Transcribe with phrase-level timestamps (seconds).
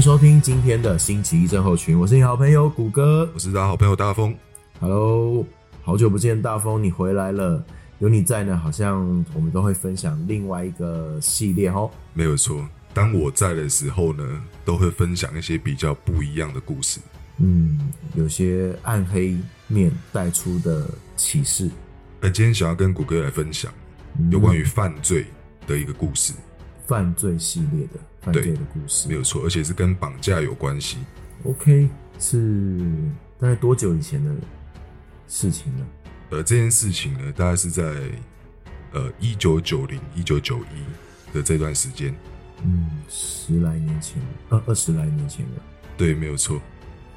[0.00, 3.28] 迎收听今天的星期一症候群，我是你好朋友谷歌。
[3.34, 4.34] 我是大家好朋友大风。
[4.80, 5.44] Hello，
[5.82, 7.62] 好久不见，大风，你回来了。
[7.98, 8.98] 有你在呢，好像
[9.34, 11.90] 我们都会分享另外一个系列哦。
[12.14, 14.24] 没有错，当我在的时候呢，
[14.64, 16.98] 都会分享一些比较不一样的故事。
[17.36, 17.78] 嗯，
[18.14, 19.36] 有些暗黑
[19.66, 21.68] 面带出的启示。
[22.22, 23.70] 那今天想要跟谷歌来分享
[24.30, 25.26] 有关于犯罪
[25.66, 26.32] 的一个故事，
[26.86, 30.98] 犯罪系列的犯罪的故事，没有错，而且是跟绑架有关系。
[31.44, 31.88] OK，
[32.18, 32.86] 是
[33.38, 34.30] 大概多久以前的
[35.26, 35.86] 事情了？
[36.30, 37.82] 呃，这件事情呢，大概是在
[38.92, 42.14] 呃一九九零、一九九一的这段时间。
[42.62, 45.62] 嗯，十来年前，二，二十来年前了。
[45.96, 46.60] 对，没有错。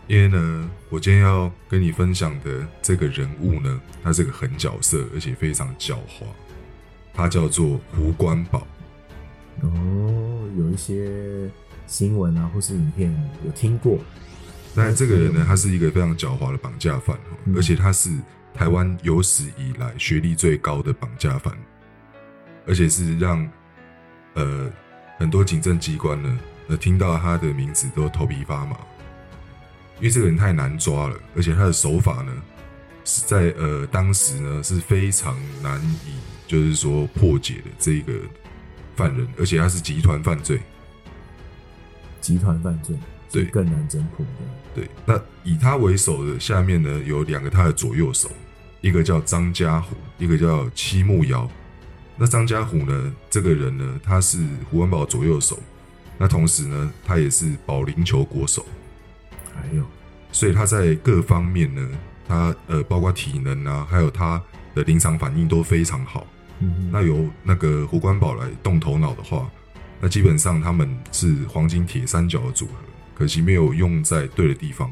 [0.08, 6.26] 因为呢，我今天要跟你分享的这个人物呢，他是个狠角色，而且非常狡猾。
[7.14, 8.66] 他叫做胡关宝。
[9.62, 11.50] 哦，有一些
[11.88, 13.14] 新闻啊，或是影片
[13.46, 14.00] 有听过。
[14.76, 18.10] 那这个人呢，他是一个非常狡猾的绑架犯，嗯而且他是
[18.54, 21.56] 台湾有史以来学历最高的绑架犯，
[22.66, 23.48] 而且是让
[24.34, 24.72] 呃
[25.20, 28.76] 很多警政机关呢，呃听到他的名字都头皮发麻，
[30.00, 32.34] 因为这个人太难抓了，而且他的手法呢
[33.06, 36.16] 是在呃当时呢是非常难以
[36.48, 38.14] 就是说破解的这个
[38.96, 40.60] 犯人，而且他是集团犯罪。
[42.22, 42.96] 集团犯罪，
[43.32, 44.32] 对更难侦破的。
[44.76, 48.30] 对，那以他为首的下面呢有两个他的左右手，
[48.82, 51.50] 一个叫张家虎，一个叫戚木瑶。
[52.16, 54.38] 那张家虎呢，这个人呢，他是
[54.70, 55.60] 胡文宝左右手，
[56.18, 58.66] 那同时呢，他也是保龄球国手，
[59.54, 59.84] 还有，
[60.32, 61.90] 所以他在各方面呢，
[62.28, 64.42] 他呃，包括体能啊，还有他
[64.74, 66.26] 的临场反应都非常好。
[66.64, 69.50] 嗯那由那个胡关宝来动头脑的话，
[70.00, 72.74] 那基本上他们是黄金铁三角的组合，
[73.16, 74.92] 可惜没有用在对的地方。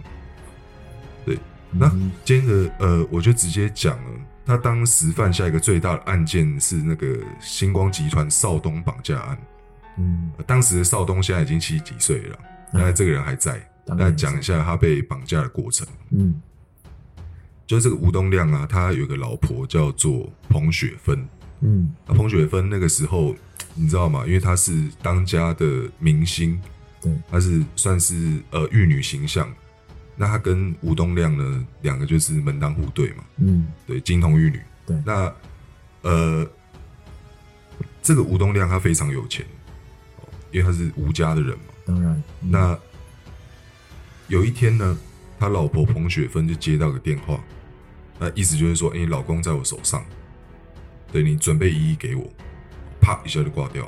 [1.25, 1.37] 对，
[1.71, 9.37] 那嗯今天的呃，我就直接讲了，他当时犯下一个最大的案件是那个星光集团邵东绑架案。
[9.97, 12.39] 嗯，呃当时的少东现在已经七十几岁了，
[12.73, 13.61] 嗯那这个人还在。
[13.85, 15.85] 那讲一下他被绑架的过程。
[16.11, 16.41] 嗯
[17.67, 21.27] 就是这个吴东亮啊，他有个老婆叫做彭雪芬。
[21.61, 23.35] 嗯那彭雪芬那个时候，
[23.75, 24.23] 你知道吗？
[24.25, 26.59] 因为她是当家的明星，
[27.01, 29.51] 对，她是算是呃玉女形象。
[30.15, 34.59] 那她跟吴东亮呢，两个就是门当户对嘛，嗯对，金童玉女。
[34.85, 35.33] 对那
[36.01, 36.47] 呃，
[38.01, 39.45] 这个吴东亮他非常有钱，
[40.17, 41.65] 哦因为他是吴家的人嘛。
[41.85, 42.79] 当然，嗯那
[44.27, 44.97] 有一天呢，
[45.39, 47.39] 他老婆彭雪芬就接到个电话，
[48.19, 50.03] 那意思就是说，哎、你老公在我手上，
[51.11, 52.29] 对你准备一亿给我，
[52.99, 53.87] 啪一下就挂掉。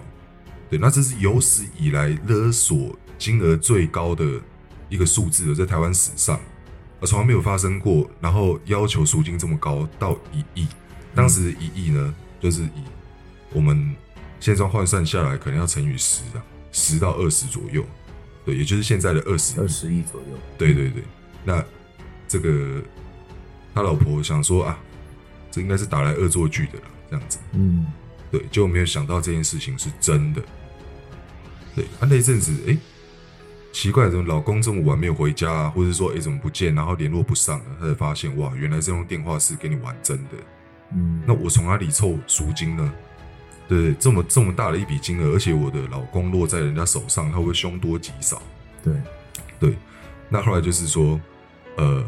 [0.70, 4.26] 对，那这是有史以来勒索金额最高的
[4.90, 8.10] 一个数字了，在台湾史上，啊，从来没有发生过。
[8.20, 10.68] 然后要求赎金这么高，到一亿，
[11.14, 12.84] 当时的一亿呢，就是以
[13.54, 13.96] 我们
[14.40, 17.86] 现在换算下来，可能要乘以十啊，十到二十左右。
[18.46, 20.38] 对，也就是现在的二十二十亿左右。
[20.58, 21.04] 对对对，
[21.46, 21.64] 那
[22.28, 22.82] 这个
[23.74, 24.78] 他老婆想说啊，
[25.50, 27.38] 这应该是打来恶作剧的了，这样子。
[27.52, 27.86] 嗯
[28.32, 30.42] 对，就没有想到这件事情是真的。
[31.76, 32.76] 对，啊，那一阵子，哎，
[33.72, 35.70] 奇怪，怎么老公这么晚没有回家啊？
[35.70, 36.74] 或者说，哎，怎么不见？
[36.74, 40.32] 然后联络不上了，他才发现，哇，原来这通电话是给你玩真的。
[40.96, 42.94] 嗯，那我从哪里凑赎金呢？
[43.68, 48.42] 对，这么这么大的一笔金额，而且我的老公落在人家手上，他会凶多吉少？
[48.84, 48.94] 对，
[49.60, 49.78] 对，
[50.28, 51.22] 那后来就是说，
[51.78, 52.04] 呃，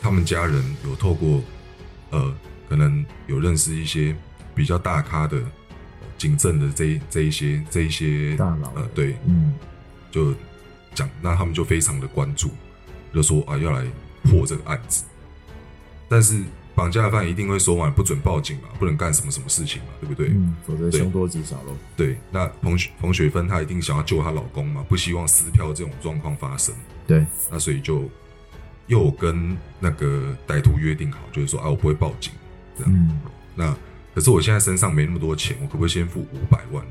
[0.00, 1.42] 他们家人有透过，
[2.10, 2.34] 呃，
[2.72, 4.16] 可能有认识一些
[4.54, 5.38] 比较大咖的
[6.16, 8.72] 警政的这一这一些这一些大佬。
[8.76, 9.52] 呃，对，嗯。
[10.10, 10.32] 就
[10.94, 12.50] 讲，那他们就非常的关注，
[13.12, 13.84] 就说啊要来
[14.24, 15.04] 破这个案子，
[16.08, 16.42] 但是
[16.74, 20.28] 绑架犯一定会说嘛，不准报警嘛，不能干什么什么事情嘛，对不对？
[20.28, 21.76] 嗯，否则凶多吉少喽。
[21.94, 26.74] 对，那彭雪彭雪芬她一定想要救她老公嘛，不希望撕票这种状况发生。
[27.06, 28.08] 对，那所以就
[28.86, 32.34] 又跟那个歹徒约定好，就是说啊，我不会报警，
[32.76, 32.92] 这样。
[32.92, 33.20] 嗯，
[33.54, 33.76] 那
[34.14, 36.84] 可是我现在身上没那么多钱，我可不可以先付五百万？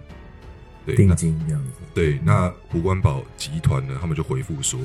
[0.85, 1.71] 对，定金这样子。
[1.93, 4.79] 对，那胡关宝集团呢，他们就回复说，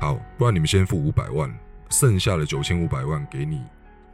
[0.00, 1.54] 好，不然你们先付五百万，
[1.90, 3.60] 剩下的九千五百万给你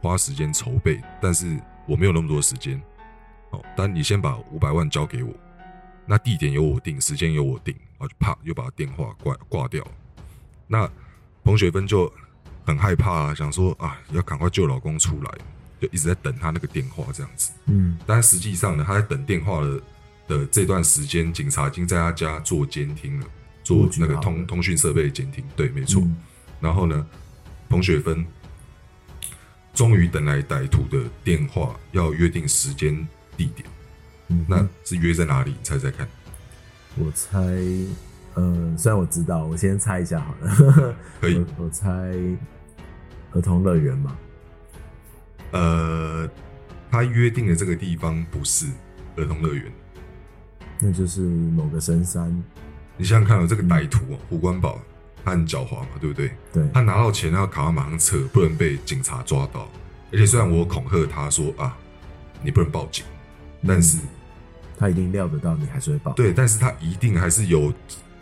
[0.01, 1.57] 花时间筹备，但是
[1.87, 2.81] 我没有那么多时间，
[3.51, 5.33] 哦，但你先把五百万交给我，
[6.05, 9.81] 那地点由我定，时间由我定，然后就啪又把电话挂挂掉。
[10.67, 10.89] 那
[11.45, 12.11] 彭雪芬就
[12.65, 15.31] 很害怕啊，想说啊，要赶快救老公出来，
[15.81, 17.51] 就一直在等他那个电话这样子。
[17.65, 19.81] 嗯但实际上呢，他在等电话的
[20.27, 23.25] 的这段时间，警察已经在他家做监听了，
[23.63, 26.01] 做做那个通通讯设备的监听，对，没错。
[26.03, 26.15] 嗯
[26.61, 27.03] 然后呢，
[27.67, 28.23] 彭雪芬
[29.73, 32.95] 终于等来歹徒的电话，要约定时间
[33.35, 33.67] 地点。
[34.27, 35.49] 嗯那是约在哪里？
[35.49, 36.07] 你猜猜看？
[36.97, 37.39] 我猜，
[38.35, 40.95] 呃，虽然我知道，我先猜一下好了。
[41.19, 41.89] 可以我我猜
[43.31, 44.15] 儿童乐园嘛。
[45.51, 46.29] 呃，
[46.89, 48.67] 他约定的这个地方不是
[49.15, 49.71] 儿童乐园。
[50.79, 52.43] 那就是某个深山，
[52.97, 54.79] 你想想看哦，这个歹徒哦，胡关宝，
[55.23, 56.31] 他很狡猾嘛，对不对？
[56.51, 59.69] 对，他拿到钱要卡他马上撤，不能被警察抓到。
[60.11, 61.77] 而且虽然我恐吓他说啊，
[62.41, 63.05] 你不能报警，
[63.67, 63.99] 但是
[64.77, 66.13] 他一定料得到你还是会报。
[66.13, 67.71] 对，但是他一定还是有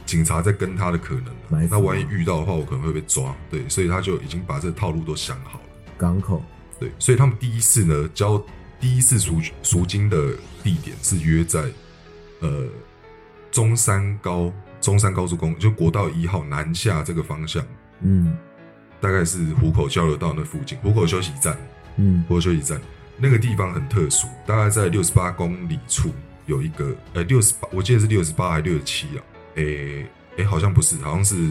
[0.06, 3.34] 警察在跟他的可能那万一遇到的话，我可能会被抓。
[3.50, 5.66] 对，所以他就已经把这个套路都想好了。
[5.98, 6.44] 港口，
[6.80, 8.42] 对，所以他们第一次呢交
[8.80, 10.34] 第一次赎赎金的
[10.64, 11.66] 地点是约在
[12.40, 12.68] 呃
[13.52, 17.64] 中山高中山高速公路，就国道一号南下这个方向，
[18.02, 18.38] 嗯。
[19.02, 21.58] 大概是虎口交流道那附近，虎口休息站，
[21.96, 22.22] 嗯。
[22.28, 22.80] 虎口休息站
[23.18, 26.12] 那个地方很特殊，大概在六十八公里处
[26.46, 29.24] 有一个呃六十八，我记得是六十八还六十七啊，
[29.56, 30.06] 诶
[30.36, 31.50] 诶好像不是，好像是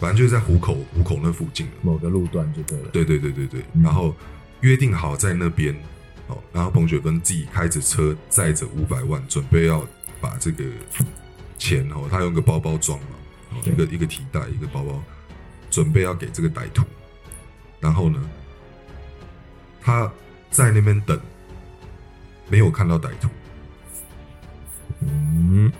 [0.00, 1.66] 反正就是在虎口虎口那附近。
[1.82, 2.88] 某个路段就对了。
[2.90, 4.14] 对对对对对，嗯然后
[4.60, 5.74] 约定好在那边
[6.28, 9.86] 哦，然后彭雪芬自己开着车载着五百万，准备要
[10.20, 10.64] 把这个
[11.58, 13.06] 钱哦，他用个包包装嘛，
[13.50, 15.02] 哦、一个一个提袋一个包包，
[15.70, 16.84] 准备要给这个歹徒，
[17.80, 18.20] 然后呢，
[19.80, 20.10] 他
[20.50, 21.18] 在那边等，
[22.48, 23.28] 没有看到歹徒，
[25.00, 25.72] 嗯，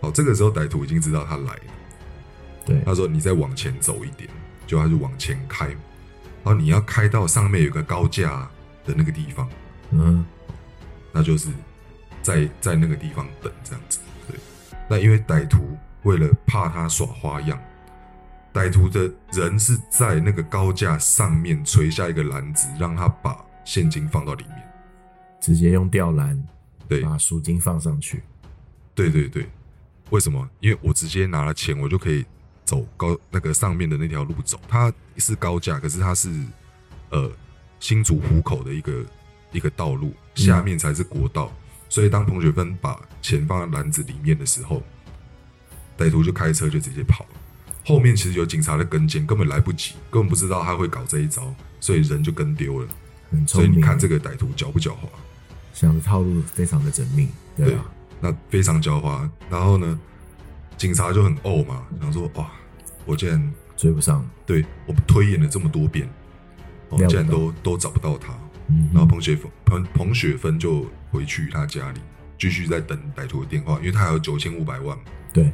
[0.00, 1.71] 好，这个时候歹徒已经知道他来了。
[2.64, 4.28] 对，他说：“你再往前走一点，
[4.66, 5.76] 就他就往前开，然
[6.44, 8.48] 后你要开到上面有个高架
[8.84, 9.48] 的那个地方，
[9.90, 10.24] 嗯
[11.12, 11.48] 那就是
[12.22, 13.98] 在在那个地方等这样子。
[14.28, 14.38] 对，
[14.88, 17.60] 那因为歹徒为了怕他耍花样，
[18.52, 24.56] 歹徒的人是在那个高架上面垂下一个篮子，让他把现金放到里面。
[25.40, 26.40] 直接用吊篮
[26.88, 28.22] 对，把赎金放上去。
[28.94, 29.48] 对对对，
[30.10, 30.48] 为什么？
[30.60, 32.24] 因为我直接拿了钱，我就可以
[32.64, 34.60] 走高那个上面的那条路走。
[34.68, 36.30] 它是高架，可是它是
[37.10, 37.30] 呃
[37.80, 39.04] 新竹湖口的一个
[39.52, 41.52] 一个道路，下面才是国道。
[41.88, 44.82] 所以当彭雪芬把钱放在篮子里面的时候，
[45.98, 47.30] 歹徒就开车就直接跑了。
[47.84, 52.88] 后面其实有警察在跟监，根本来不及，根本不知道他会搞这一招，所以人就跟丢了。
[53.46, 55.08] 所以你看这个歹徒狡不狡猾？
[55.74, 57.84] 想的套路非常的缜密，对对啊，，
[58.20, 59.28] 那非常狡猾。
[59.50, 59.98] 然后呢，
[60.76, 62.50] 警察就很怄嘛，想说哇，
[63.04, 66.08] 我竟然追不上，对我们推演了这么多遍，
[66.88, 68.32] 哦，料不到竟然都都找不到他。
[68.68, 72.00] 嗯，然后彭雪芬彭彭雪芬就回去他家里，
[72.38, 75.04] 继续在等歹徒的电话，因为他还有九千五百万嘛。
[75.32, 75.52] 对，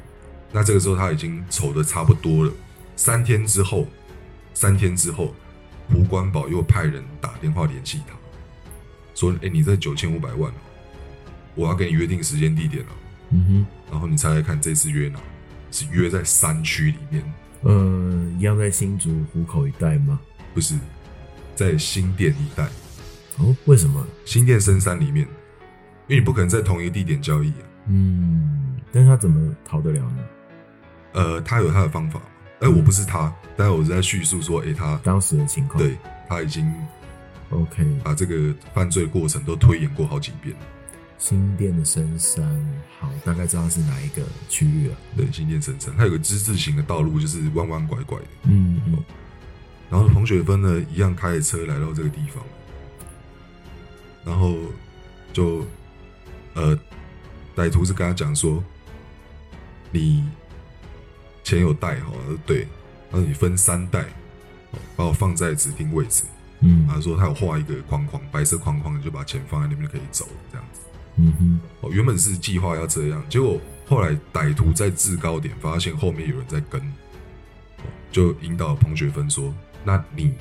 [0.53, 2.53] 那这个时候他已经筹的差不多了。
[2.97, 3.87] 三天之后，
[4.55, 5.35] 三天之后，
[5.89, 8.15] 胡关宝又派人打电话联系他，
[9.15, 10.55] 说：“哎，你这九千五百万哦，
[11.55, 12.91] 我要跟你约定时间地点了。
[13.31, 15.19] 嗯哼然后你猜猜看，这次约哪？
[15.71, 17.23] 是约在山区里面，
[17.63, 20.19] 哼，呃，一样在新竹湖口一带吗？
[20.55, 20.75] 不是
[21.55, 22.67] 在新店一带，
[23.37, 24.07] 哦，为什么？
[24.25, 25.27] 新店深山里面，
[26.07, 27.69] 因为你不可能在同一个地点交易啊。
[27.87, 30.25] 嗯，但是他怎么逃得了呢？
[31.13, 32.27] 呃，他有他的方法嘛。
[32.61, 36.73] 哎，我不是他，但是我是在叙述说，哎，他当时的情况，对他已经
[37.51, 40.63] ，OK，把这个犯罪过程都推演过好几遍了。
[41.19, 42.45] 新店的深山，
[43.01, 44.97] 好，大概知道是哪一个区域了。
[45.17, 48.27] 对，新店深山，它有个之字形的道路，就是弯弯拐拐的。
[48.45, 49.05] 嗯嗯，
[49.91, 52.45] 然后彭雪芬呢，一样开着车来到这个地方，
[54.25, 54.57] 然后
[55.33, 55.67] 就
[56.55, 56.79] 呃，
[57.57, 58.63] 歹徒是跟他讲说，
[59.91, 60.25] 你
[61.43, 62.67] 钱有带哈，他说对，
[63.11, 64.03] 他说你分三袋，
[64.71, 66.23] 哦把我放在指定位置。
[66.61, 70.81] 嗯他说他有画一个框框，白色框框，你就把钱放在那边就可以走了这样子。
[71.19, 79.53] 嗯哼，哦，原本是计划要这样，结果后来歹徒在制高点发现后面有人在跟，哦就引导彭雪芬说
[79.85, 80.33] ：“那你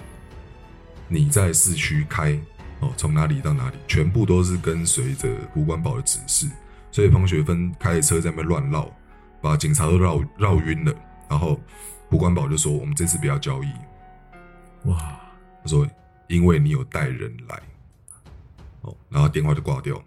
[1.07, 2.39] 你在市区开
[2.79, 6.47] 哦，从哪里到哪里，全部都是跟随着胡关宝的指示。”
[6.91, 8.89] 所以彭雪芬开着车在那边乱绕，
[9.41, 10.93] 把警察都绕绕晕了。
[11.27, 11.59] 然后
[12.09, 13.67] 胡关宝就说：“我们这次不要交易。”
[14.89, 15.19] 哇，
[15.63, 15.87] 他说
[16.27, 17.61] ：“因为你有带人来。”
[18.81, 20.01] 哦，然后电话就挂掉。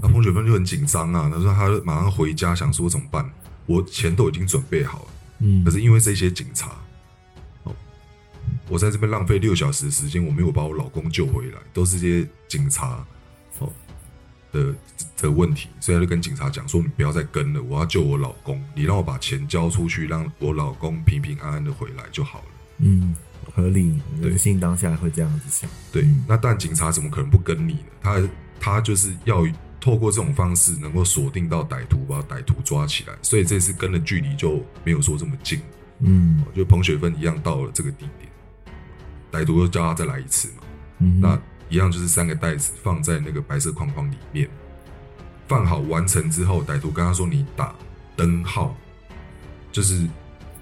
[0.00, 3.28] 那彭雪芬就很紧张啊，他说他马上回家想说怎么办？
[3.66, 5.06] 我钱都已经准备好了，
[5.38, 6.70] 嗯可，是因为这些警察，
[7.62, 7.74] 哦，
[8.68, 13.02] 我在这边浪费六小时的时间，我没有把我老公救回来，都是这些警察，
[13.58, 13.72] 哦，
[14.52, 14.74] 的
[15.16, 22.44] 的问题，所以他就跟警察讲说：“你不要再跟了，我要救我老公，你让我把钱交出去，让我老公平平安安的回来就好了。”
[22.78, 23.14] 嗯，
[23.54, 25.70] 合理，对人性当下会这样子想。
[25.90, 27.80] 对，嗯那但警察怎么可能不跟你呢？
[28.02, 28.22] 他
[28.60, 29.46] 他就是要
[29.84, 35.60] 透过这种方式能够锁定到歹徒，把歹徒抓起来，所以这次跟的距离就没有说这么近，
[35.98, 36.42] 嗯。
[36.54, 38.32] 就彭雪芬一样到了这个地点，
[39.30, 40.62] 歹徒又叫他再来一次嘛，
[41.00, 41.38] 嗯，那
[41.68, 44.48] 一样就是三个袋子放在那个白色框框里面，
[45.46, 47.74] 放好完成之后，歹徒跟他说：“你打
[48.16, 48.74] 灯号，
[49.70, 49.96] 就是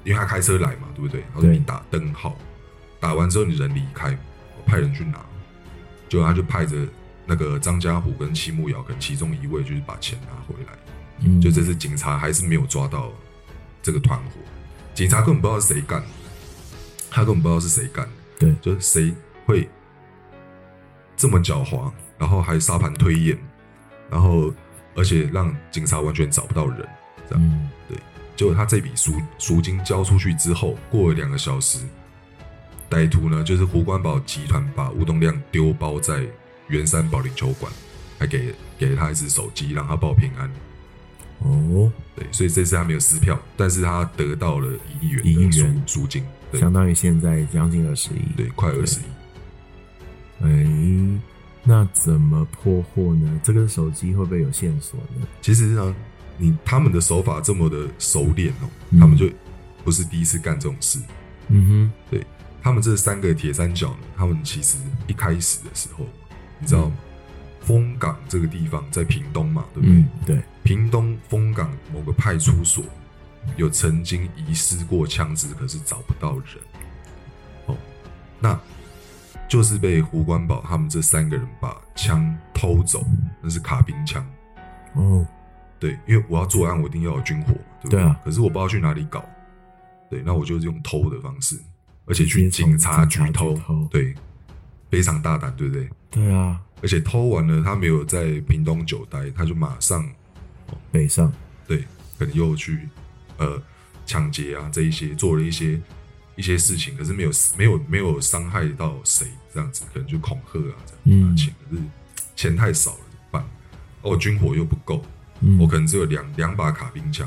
[0.02, 1.23] 因为他开车来嘛，对不对？
[1.33, 2.37] 他说你打灯号，
[2.99, 4.19] 打完之后你人离开，
[4.59, 5.25] 我派人去拿。
[6.09, 6.76] 结果他就派着
[7.26, 10.73] 那个张家虎跟戚木瑶跟其中一位，就是把钱拿回来。
[11.25, 13.12] 嗯就这次警察还是没有抓到
[13.83, 14.41] 这个团伙，
[14.95, 16.07] 警察根本不知道是谁干的，
[17.11, 18.12] 他根本不知道是谁干的。
[18.38, 19.14] 对，就是谁
[19.47, 19.69] 会
[21.17, 23.38] 这么狡猾，然后还沙盘推演，
[24.11, 24.52] 然后
[24.97, 26.88] 而且让警察完全找不到人，
[27.29, 27.45] 这样。
[27.45, 27.71] 嗯
[28.35, 31.79] 结果他这笔赎赎金交出去之后，过了两个小时，
[32.91, 36.26] 歹徒呢就是胡关宝集团把吴东亮丢包在
[36.69, 37.73] 圆山保龄球馆，
[38.19, 40.50] 还给给了他一只手机，让他报平安。
[41.40, 44.69] 哦，对，所以这次他没有撕票，但是他得到了
[45.00, 48.23] 一亿元一亿元赎金，对相当于现在将近二十亿。
[48.37, 49.04] 对，快二十亿。
[50.40, 51.21] 哎，
[51.64, 53.40] 那怎么破获呢？
[53.42, 55.26] 这个手机会不会有线索呢？
[55.40, 55.95] 其实呢，
[56.38, 59.28] 你他们的手法这么的熟练哦，嗯他们就
[59.85, 60.99] 不是第一次干这种事。
[61.49, 62.25] 嗯哼，对
[62.62, 64.78] 他们这三个铁三角呢，他们其实
[65.09, 66.07] 一开始的时候，
[66.62, 66.97] 你知道吗？
[67.61, 69.97] 丰港这个地方在屏东嘛，对不对？
[69.97, 72.85] 嗯，对，屏东丰港某个派出所
[73.57, 76.45] 有曾经遗失过枪支，可是找不到人。
[77.66, 77.76] 哦，
[78.40, 78.59] 那
[79.49, 83.07] 就是被胡关宝他们这三个人把枪偷走，
[83.40, 84.26] 那是卡宾枪。
[84.95, 85.26] 哦，
[85.78, 89.25] 对，因为我要作案，我一定要有军火，对不对啊可是我不知道去哪里搞，
[90.11, 91.57] 对，那我就用偷的方式，
[92.07, 93.57] 而且去警察局偷
[93.88, 94.14] 对，
[94.92, 95.88] 非常大胆，对不对？
[96.11, 100.06] 对啊，而且偷完了，他没有在屏东久待，他就马上
[100.90, 101.32] 北上，
[101.66, 101.78] 对，
[102.18, 102.87] 可能又去
[103.38, 103.61] 呃
[104.04, 105.80] 抢劫啊这一些，做了一些
[106.37, 111.30] 一些事情，可是没有没有没有伤害到谁，这样子可能就恐吓啊这样嗯。
[111.30, 111.82] 拿钱，可是
[112.37, 113.44] 钱太少了怎么办？
[114.02, 115.02] 哦，军火又不够，
[115.40, 117.26] 嗯，我可能只有两两把卡宾枪，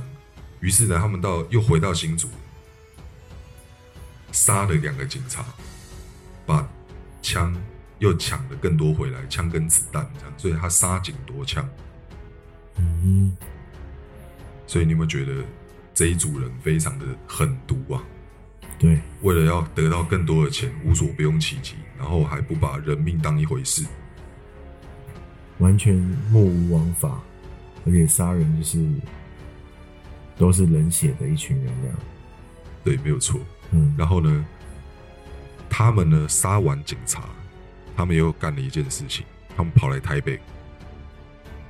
[0.59, 2.29] 于是呢，他们到又回到新竹，
[4.31, 5.43] 杀了两个警察，
[6.45, 6.69] 把
[7.25, 7.51] 枪
[7.97, 11.67] 又抢了更多回来，枪跟子弹这样，所以他杀警夺枪。
[12.77, 13.35] 嗯，
[14.67, 15.43] 所以你有没有觉得
[15.91, 18.03] 这一组人非常的狠毒啊？
[18.77, 23.83] 对，为了要得到更多的钱，无所不用其极，然后还不把人命当一回事。
[25.57, 25.95] 完全
[26.29, 27.19] 目无王法，
[27.87, 28.87] 而且杀人就是
[30.37, 31.97] 都是冷血的一群人这样。
[32.83, 33.39] 对，没有错。
[33.71, 34.45] 嗯，然后呢，
[35.77, 37.23] 他们呢杀完警察，
[37.97, 39.25] 他们又干了一件事情，
[39.57, 40.39] 他们跑来台北，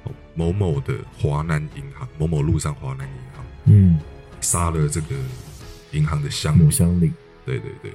[0.03, 3.99] 哦某某的华南银行，某某路上华南银行，嗯，
[4.41, 5.15] 杀了这个
[5.89, 7.11] 银行的乡里，
[7.47, 7.91] 对对对。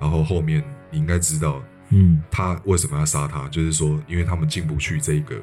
[0.00, 5.38] 然后后面你应该知道嗯，他为什么要杀他，就是说，因为他们进不去这个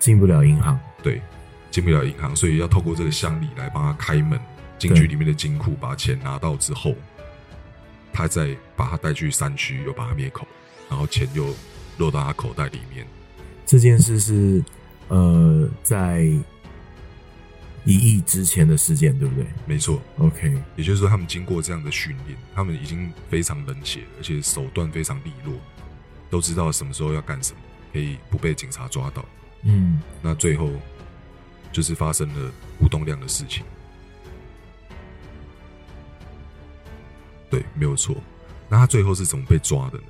[0.00, 0.76] 进不了银行。
[1.04, 1.22] 对，
[1.70, 4.40] 进不了银行，所以要透过这个乡里来帮他开门，
[4.76, 6.96] 进去里面的金库，把钱拿到之后，
[8.18, 10.44] 他再把他带去山区，又把他灭口，
[10.90, 11.54] 然后钱又
[11.98, 13.06] 落到他口袋里面。
[13.64, 14.60] 这件事是
[15.06, 16.24] 呃在
[17.84, 25.54] 一亿之前的事件，对不对没错，？OK，也就是说，他们经过这样的训练，他们已经非常冷血，而且手段非常利落，
[26.28, 27.60] 都知道什么时候要干什么，
[27.92, 29.24] 可以不被警察抓到。
[29.62, 30.72] 嗯，那最后
[31.70, 33.64] 就是发生了吴东亮的事情。
[37.50, 38.16] 对，没有错。
[38.68, 40.04] 那他最后是怎么被抓的呢？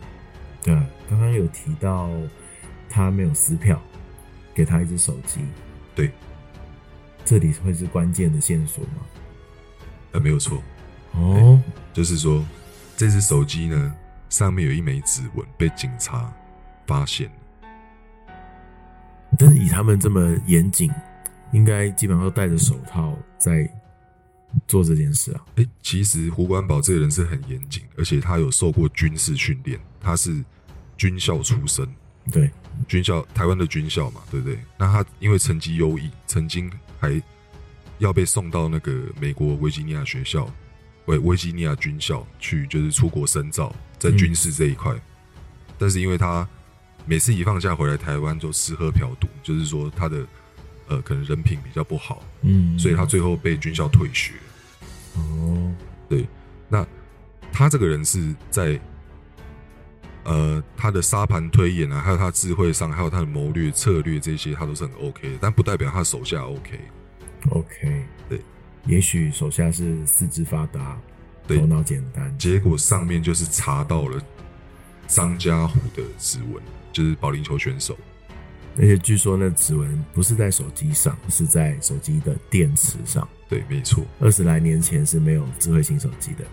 [0.63, 2.11] 对啊，刚刚有提到
[2.89, 3.81] 他没有撕票，
[4.53, 5.41] 给他一只手机，
[5.95, 6.11] 对，
[7.25, 9.03] 这里会是关键的线索吗？
[10.13, 10.61] 呃，没有错，
[11.13, 12.45] 哦，就是说
[12.97, 13.95] 这只手机呢，
[14.29, 16.33] 上面有一枚指纹被警察
[16.87, 17.31] 发现。
[19.39, 20.91] 但是以他们这么严谨，
[21.53, 23.71] 应该基本上都戴着手套在
[24.67, 25.45] 做这件事啊。
[25.57, 30.45] 哎，其实胡关宝这个人是很严谨，而且他有受过军事训练，他是
[30.97, 31.87] 军校出身，
[32.33, 32.51] 对，
[32.87, 34.59] 军校台湾的军校嘛，对不对？
[34.79, 37.21] 那他因为成绩优异，曾经还
[37.99, 40.49] 要被送到那个美国维吉尼亚学校，
[41.07, 44.95] 维维吉尼亚军校去，就是出国深造，在军事这一块。
[45.79, 46.47] 但是因为他
[47.07, 50.27] 每次一放假回来台湾就吃喝嫖赌，就是说他的
[50.89, 54.33] 呃可能人品比较不好，嗯，所以他最后被军校退学。
[55.15, 55.75] 哦，
[56.09, 56.27] 对，
[56.69, 56.87] 那
[57.53, 58.79] 他这个人是在
[60.25, 66.81] 呃他的沙盘推演啊，还有他智慧上，还有他的谋略策略这些，他都是很 OK 的，但不代表他手下 OK。
[67.51, 68.41] OK，对，
[68.87, 70.99] 也许手下是四肢发达，
[71.47, 74.21] 头脑简单，结果上面就是查到了
[75.07, 77.97] 张家虎的指纹，就是保龄球选手。
[78.79, 83.29] 而且据说那指纹不是在手机上，是在手机的电池上。
[83.49, 86.45] 对，没错，二十来年前是没有智慧型手机的，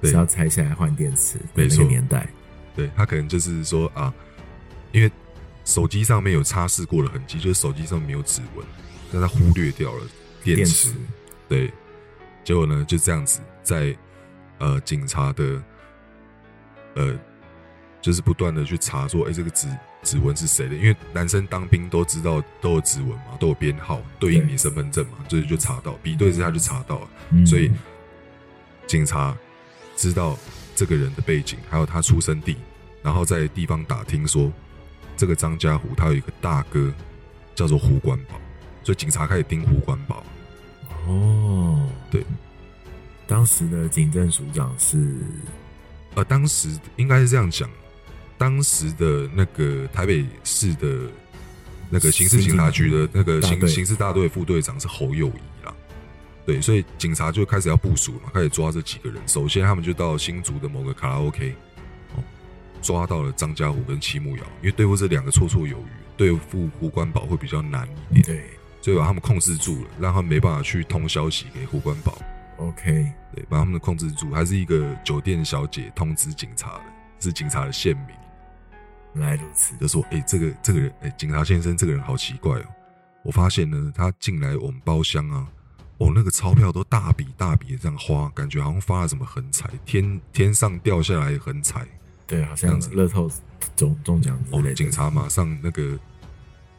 [0.00, 2.28] 对是要拆下来换电池没错个年代。
[2.76, 4.14] 对他可能就是说啊，
[4.92, 5.10] 因为
[5.64, 8.64] 手机上面有擦拭过的痕迹，就是手机上没有指纹，
[9.12, 10.00] 但他忽略掉了
[10.44, 10.90] 电电池。
[10.90, 10.96] 池
[11.48, 11.72] 对，
[12.44, 13.96] 结果呢就这样子在
[14.58, 15.62] 呃警察的
[16.94, 17.18] 呃
[18.00, 19.66] 就是不断的去查说，哎、这个指
[20.02, 20.74] 指纹是谁的？
[20.74, 27.08] 因为男生当兵都知道都有指纹嘛，都有编号对应你身份证嘛，所以就查到比对之下就查到了。
[27.30, 27.70] 嗯所以
[28.86, 29.36] 警察
[29.96, 30.36] 知道
[30.74, 32.56] 这个人的背景，还有他出生地，
[33.02, 34.52] 然后在地方打听说，
[35.16, 36.92] 这个张家虎他有一个大哥
[37.54, 38.40] 叫做胡关宝，
[38.82, 40.24] 所以警察开始盯胡关宝。
[41.06, 42.24] 哦，对，
[43.26, 45.16] 当时的警政署长是
[46.14, 47.70] 呃，当时应该是这样讲，
[48.42, 51.08] 当时的那个台北市的
[51.88, 55.72] 那个刑事警察局的那个刑刑事大队副队长是侯友谊啦。
[56.44, 59.22] 对，所以警察就开始要部署了嘛，开始抓这几个人。
[59.28, 61.54] 首先，他们就到新竹的某个卡拉 OK，
[62.16, 62.24] 哦，
[62.82, 68.44] 抓到了张家虎跟戚木瑶，因为对付这两个绰绰有余，对付胡关宝会比较难一点，对
[68.80, 72.20] 所以把他们控制住了，让他们没办法去通消息给胡关宝。
[72.56, 73.06] ，OK，
[73.36, 76.84] 对，把他们控制住，还是一个酒店小姐通知警察的，
[77.20, 78.16] 是警察的县民，
[79.14, 79.76] 原来如此。
[79.76, 82.64] 就说：“哎、这个这个人，哎、警察先生，这个人好奇怪哦。
[83.22, 85.46] 我发现呢，他进来我们包厢啊，
[85.98, 91.86] 哦，那个钞票都大笔大笔的这样花，感觉好像发了什么横财，天天上掉下来的横财。
[92.26, 93.30] 对，好像乐透
[93.76, 94.74] 中中奖之哦类，的。
[94.74, 95.98] 警察马上那个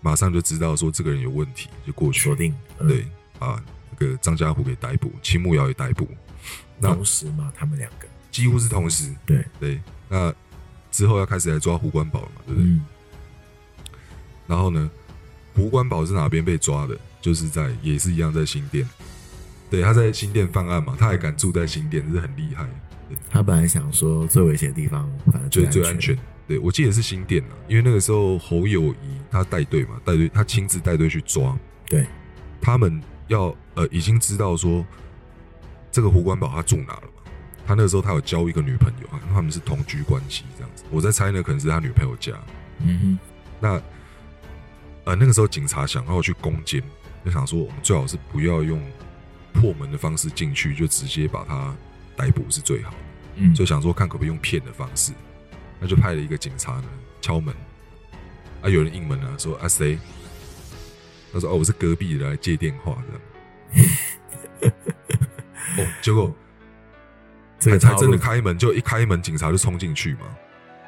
[0.01, 3.07] 马上就知道说这个人有问题，就过去锁定，嗯对，
[3.39, 6.10] 把那个张家虎给逮捕，秦木瑶也逮捕，
[6.77, 9.13] 那同时嘛，他们两个，几乎是同时。
[9.25, 9.79] 对，对，
[10.10, 10.34] 那
[10.93, 12.69] 之后要开始来抓胡关宝了嘛，对不对？
[12.69, 12.86] 嗯，
[14.47, 14.89] 然后呢，
[15.56, 16.95] 胡关宝是哪边被抓的？
[17.19, 18.88] 就是在也是一样在新店，
[19.69, 22.67] 对，他在新店犯案嘛，他还敢住在新店，这是很厉害，
[23.29, 26.17] 他本来想说最危险的地方，反正就是最安安全。
[26.45, 32.06] 对我记得是新店啊，因为那个时候侯友谊他带队嘛，带队他亲自带队去抓，对，
[32.62, 34.86] 他们要呃已经知道说
[35.89, 37.22] 这个胡关宝他住哪了嘛，
[37.65, 42.34] 他那个时候他有交一个女朋友啊，他们是同居关系这样子，我在猜呢可能是他女朋友家，
[42.80, 43.19] 嗯哼。
[43.60, 43.82] 那
[45.06, 46.84] 呃那个时候警察想要去攻坚，
[47.23, 48.82] 就想说我们最好是不要用
[49.54, 51.73] 破门的方式进去，就直接把他
[52.15, 52.93] 逮捕是最好
[53.36, 55.13] 嗯，就想说看可不可以用骗的方式，
[55.80, 56.86] 那就派了一个警察呢
[57.21, 57.56] 敲门，
[58.62, 59.97] 啊有人应门啊说啊谁？
[61.32, 64.69] 他说哦我是隔壁的来接电话的。
[65.78, 66.34] 哦，结果
[67.63, 70.21] 这个才才真的开门，就一开门警察就冲进去嘛，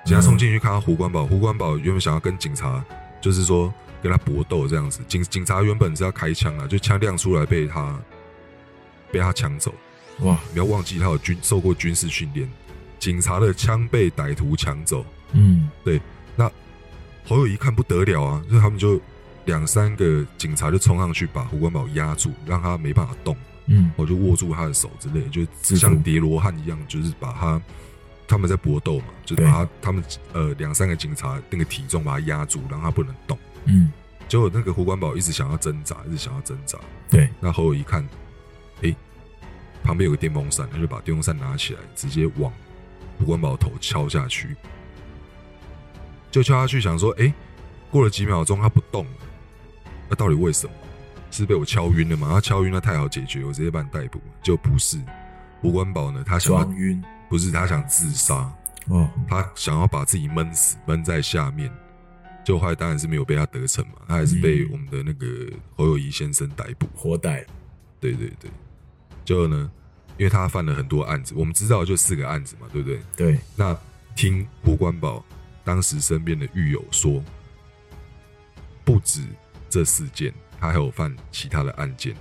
[0.06, 2.84] 警察冲进去看到胡关宝，胡关宝原本想要跟警察
[3.22, 8.00] 就是说跟他搏斗这样子，警警察原本是要开枪啊，就枪亮出来被他
[9.12, 9.74] 被他抢走。
[10.20, 12.50] 哇，不要忘记他有军受过军事训练，
[13.00, 16.02] 警察的枪被歹徒抢走，嗯，对。
[16.36, 16.50] 那
[17.26, 19.00] 侯友谊看不得了啊，所以他们就
[19.46, 23.36] 两三个警察就冲上去把胡关宝压住，让他没办法动，
[23.68, 27.62] 嗯，我就握住他的手之类，就像叠罗汉一样，就是把他
[28.28, 33.38] 他们在搏斗嘛，就是把他他们呃两三个警察那个体重把他压住，让他不能动。
[33.66, 33.92] 嗯，
[34.28, 38.08] 结果那个胡关宝一直想要挣扎，一直想要挣扎，对，那侯友一看，
[38.82, 38.96] 诶，
[39.84, 42.52] 旁边有个电风扇，他就把电风扇拿起来，直接往
[43.18, 44.56] 胡关宝头敲下去。
[46.30, 47.34] 就敲下去，想说，诶，
[47.90, 49.12] 过了几秒钟他不动了，
[50.10, 50.74] 那到底为什么？
[51.36, 52.30] 是被我敲晕了吗？
[52.32, 54.22] 他敲晕那太好解决，我直接把你逮捕。
[54.42, 54.98] 就不是，
[55.62, 58.52] 胡关宝呢，他想晕，不是他想自杀，
[58.88, 61.70] 哦，他想要把自己闷死，闷在下面。
[62.46, 66.88] 就后来当然是没有被他得逞嘛，他还是被嗯我们的那个侯友谊先生逮捕。
[66.96, 67.44] 活逮，
[68.00, 68.50] 对对对，
[69.26, 69.70] 就呢，
[70.18, 73.00] 因为他犯了很多案子，我们知道就四个案子嘛，对不对？
[73.18, 73.76] 对，那
[74.16, 75.26] 听胡关宝
[75.64, 77.22] 当时身边的狱友说，
[78.84, 79.24] 不止
[79.68, 80.32] 这四件，
[80.68, 82.16] 他还有犯其他的案件。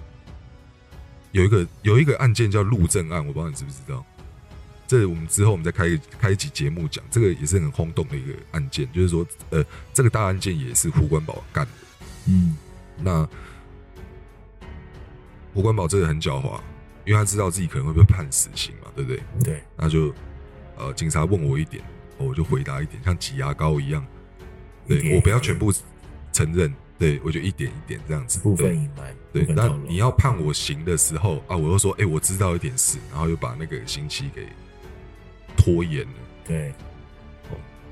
[1.32, 4.04] 有一个有一个案件叫陆政案，我不知道你知不知道？
[4.86, 5.88] 这我们之后我们再开
[6.20, 11.72] 开一集节目讲，这个也是很轰动的一个案件，就是说，呃，这个大案件也是胡关宝干的。
[12.26, 12.56] 嗯
[12.98, 13.28] 那
[15.52, 16.60] 胡关宝真的很狡猾，
[17.04, 19.22] 因为他知道自己可能会被判死刑嘛，对不对？
[19.42, 20.14] 对，那就
[20.76, 21.82] 呃，警察问我一点，
[22.18, 24.06] 我就回答一点，像挤牙膏一样。
[24.86, 25.72] 对我不要全部
[26.30, 28.38] 承认，对我就一点一点这样子。
[28.40, 34.46] 部分对隐瞒，对，那你要判我刑的时候啊，我又说，哎、我知道一点事，然后又把那个刑期给
[35.56, 36.12] 拖延了。
[36.46, 36.72] 对，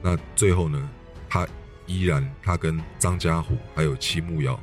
[0.03, 0.91] 那最后呢，
[1.29, 1.47] 他
[1.87, 4.59] 依然他跟张家虎还有戚木瑶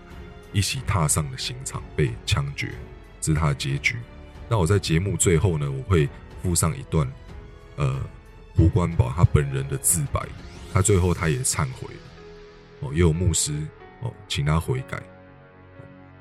[0.53, 2.73] 一起踏上了刑场，被枪决，
[3.19, 3.97] 这是他的结局。
[4.47, 6.07] 那我在节目最后呢，我会
[6.41, 7.11] 附上一段，
[7.75, 7.99] 呃，
[8.55, 10.25] 胡关宝他本人的自白，
[10.73, 12.01] 他最后他也忏悔了，
[12.79, 13.53] 哦，也有牧师
[14.01, 15.01] 哦，请他悔改。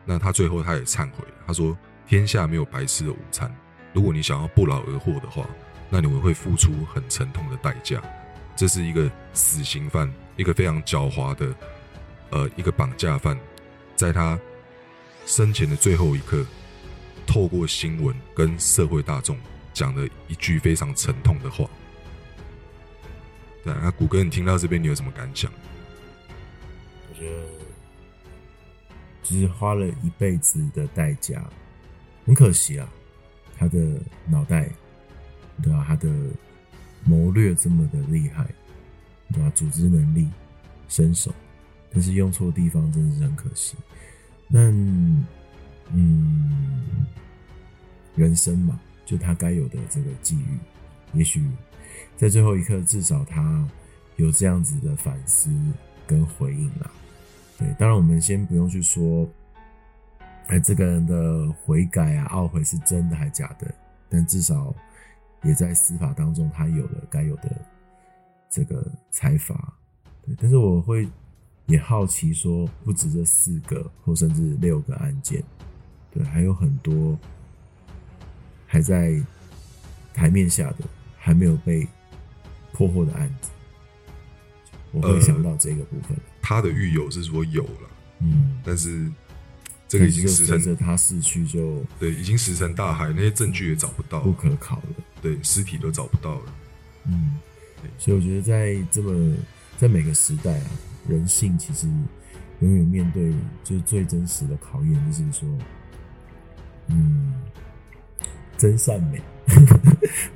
[0.05, 1.77] 那他最后他也忏悔，他说
[2.09, 3.55] ：“天下没有白吃的午餐，
[3.93, 5.47] 如果你想要不劳而获的话，
[5.91, 8.03] 那你们会付出很沉痛的代价。”
[8.57, 11.55] 这是一个死刑犯，一个非常狡猾的，
[12.31, 13.39] 呃，一个绑架犯，
[13.95, 14.37] 在他
[15.27, 16.45] 生前的最后一刻，
[17.25, 19.39] 透过新闻跟社会大众
[19.73, 21.67] 讲了一句非常沉痛的话。
[23.63, 25.53] 对，那谷歌，你听到这边，你有什么感想？
[27.11, 27.43] 我觉得
[29.29, 31.45] 就是花了一辈子的代价，
[32.25, 32.89] 很可惜啊，
[33.59, 34.71] 他的脑袋，
[35.63, 36.09] 对吧、他的
[37.05, 38.47] 谋略这么的厉害，
[39.33, 40.27] 对吧、组织能力、
[40.89, 41.31] 身手，
[41.93, 43.77] 但是用错地方，真的是很可惜。
[44.47, 44.61] 那
[45.91, 47.07] 嗯，
[48.17, 50.59] 人生嘛，就他该有的这个际遇，
[51.13, 51.45] 也许
[52.17, 53.69] 在最后一刻，至少他
[54.17, 55.51] 有这样子的反思
[56.07, 56.91] 跟回应啦。
[57.59, 59.29] 对，当然我们先不用去说，
[60.47, 63.67] 哎，这个人的悔改啊、懊悔是真的还假的，
[64.09, 64.73] 但至少
[65.43, 67.51] 也在司法当中，他有了该有的
[68.49, 69.75] 这个裁罚。
[70.25, 71.09] 对，但是我会
[71.67, 75.43] 也好奇说，不止这四个或甚至六个案件，
[76.13, 77.19] 对，还有很多
[78.69, 79.21] 还在
[80.15, 80.85] 台面下的，
[81.17, 81.87] 还没有被
[82.73, 83.51] 破获的案子，
[84.93, 86.17] 我会呃想到这个部分。
[86.41, 89.07] 他的狱友是说有了，嗯，但是
[89.87, 95.05] 这个已经石沉，他逝去就对，已经石沉大海，那些证据也找不到不，可考了。
[95.21, 96.55] 对，尸体都找不到了。
[97.07, 97.39] 嗯，
[97.99, 99.35] 所以我觉得在这么
[99.77, 100.67] 在每个时代啊，
[101.09, 101.87] 人性其实
[102.61, 103.33] 永远面对
[103.65, 105.49] 就是最真实的考验，就是说，
[106.89, 107.35] 嗯，
[108.57, 109.21] 真善美。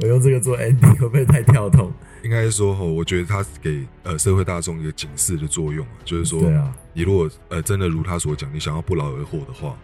[0.01, 1.93] 我用这个做 ending 会不会太跳痛？
[2.23, 9.77] 应该说吼，我觉得他给呃社会大众一个警示的作用啊，就是说，对啊，你如果呃真的如他所讲，你想要不劳而获的话，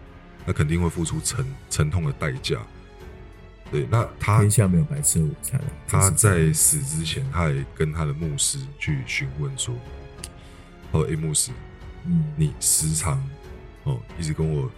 [0.46, 2.59] 那肯定会付出沉沉痛的代价。
[3.70, 5.66] 对，那他天下没有白吃的午餐啊。
[5.87, 9.74] 他在死之前，他也跟他的牧师去询问说
[10.92, 11.51] ：“哦，诶，牧师，
[12.07, 13.22] 嗯你时常
[13.83, 14.70] 哦一直跟我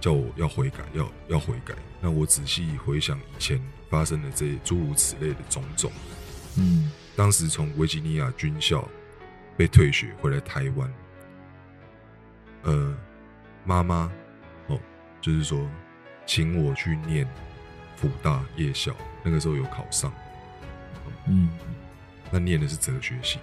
[0.00, 1.72] 叫我要悔改，要要悔改。
[2.00, 5.92] 那我仔细回想以前发生了这诸如此类的种种，
[6.56, 6.90] 嗯。
[7.16, 8.86] 当时从维吉尼亚军校
[9.56, 10.92] 被退学回来台湾，
[12.64, 12.94] 呃，
[13.64, 14.12] 妈妈
[14.66, 14.78] 哦，
[15.20, 15.66] 就是说
[16.26, 17.26] 请我去念
[17.96, 20.12] 辅大夜校，那个时候有考上，
[21.26, 21.48] 嗯。
[22.30, 23.38] 那念的是哲学系。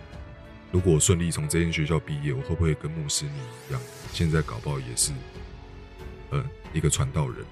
[0.72, 3.32] 如果我顺利从这间学校毕业，我会不会跟牧师你
[3.70, 5.14] 一样，现在搞不好也是，
[6.32, 7.46] 呃，一个传道人，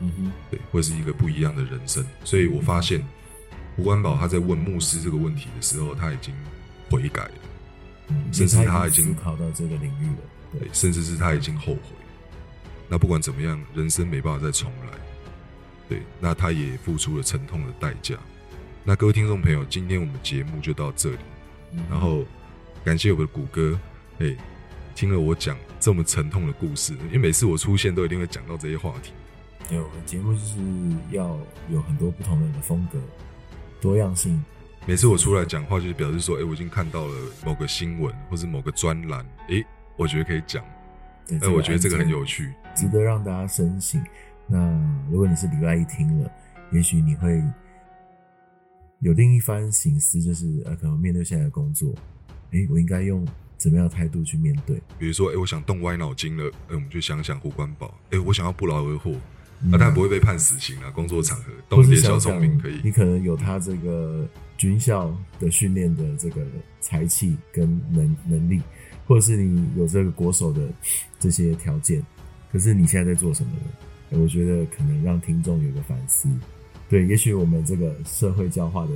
[0.00, 2.04] 嗯哼对，会是一个不一样的人生。
[2.24, 3.04] 所以我发现
[3.76, 6.34] 胡关宝他在问牧师这个问题的时候，他已经
[6.90, 7.34] 悔改了。
[8.08, 10.22] 嗯，甚至他已经思考到这个领域了。
[10.52, 11.80] 对对，，甚至是他已经后悔。
[12.88, 14.98] 那不管怎么样，人生没办法再重来。
[15.88, 18.16] 对，那他也付出了沉痛的代价。
[18.84, 21.18] 那各位听众朋友，今天我们节目就到这里，
[21.74, 22.24] 嗯然后
[22.82, 23.78] 感谢我们的谷歌，
[24.20, 24.34] 哎，
[24.94, 29.12] 听了我讲这么沉痛的故事，因为每次我出现都一定会讲到这些话题。
[29.68, 30.56] 对，我们节目就是
[31.10, 31.38] 要
[31.70, 32.98] 有很多不同的风格，
[33.80, 34.42] 多样性。
[34.86, 39.62] 每次我出来讲话，就是表示说，哎，我已经看到了某个新闻或者某个专栏，哎，
[39.96, 40.64] 我觉得可以讲，
[41.26, 42.52] 对，哎，我觉得这个很有趣。
[42.74, 44.02] 值得让大家深省。
[44.46, 44.58] 那
[45.10, 46.30] 如果你是礼拜一听了，
[46.72, 47.42] 也许你会
[49.00, 51.94] 有另一番醒思，就是呃，可能面对现在的工作，
[52.52, 53.26] 诶，我应该用
[53.58, 54.80] 怎么样的态度去面对？
[54.98, 59.20] 比如说，哎，我想动歪脑筋了，哎，我们就想想胡关宝，哎，我想要不劳而获，嗯
[59.60, 60.90] 那当然不会被判死刑啊。
[60.90, 62.90] 工作场合或动一点小是想想聪明可以你。
[62.90, 66.42] 可能有他这个军校的训练的这个
[66.80, 68.60] 才气跟能能力，
[69.06, 70.62] 或者是你有这个国手的
[71.18, 72.02] 这些条件，
[72.52, 74.18] 可是你现在在做什么呢？
[74.20, 76.30] 我觉得可能让听众有个反思，
[76.88, 78.92] 对，也许我们这个社会教化的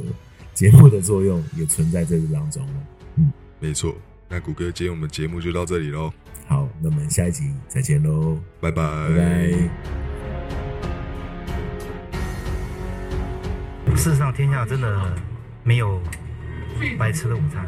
[0.54, 2.74] 节目的作用也存在这当中了。
[3.16, 3.94] 嗯，没错。
[4.28, 6.10] 那谷歌，今天我们节目就到这里喽。
[6.46, 10.01] 好，那我们下一集再见喽，拜拜拜拜。
[14.02, 15.00] 事实上，天下真的
[15.62, 16.02] 没有
[16.98, 17.64] 白吃的午餐，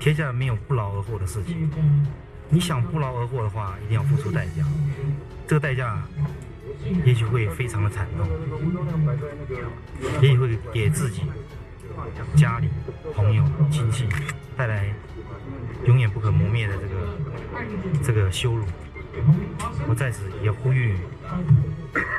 [0.00, 1.70] 天下没有不劳而获的事情。
[2.48, 4.64] 你想不劳而获的话，一定要付出代价。
[5.46, 6.02] 这个代价
[7.04, 8.28] 也许会非常的惨痛，
[10.20, 11.22] 也许会给自己、
[12.34, 12.68] 家里、
[13.14, 14.08] 朋友、亲戚
[14.56, 14.92] 带来
[15.84, 18.64] 永远不可磨灭的这个这个羞辱。
[19.88, 20.96] 我在此也呼吁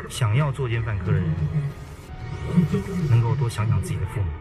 [0.08, 1.26] 想要作奸犯科的人，
[3.10, 4.39] 能够多想想自己的父母。